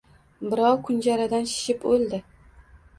Birov 0.53 0.79
kunjara-dan 0.89 1.47
shishib 1.55 1.89
o‘ldi. 1.95 2.25